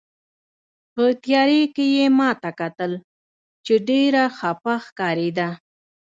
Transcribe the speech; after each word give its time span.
په 0.93 1.03
تیارې 1.23 1.61
کې 1.75 1.85
یې 1.95 2.05
ما 2.17 2.29
ته 2.41 2.49
کتل، 2.59 2.91
چې 3.65 3.73
ډېره 3.89 4.23
خپه 4.37 4.73
ښکارېده. 4.85 5.49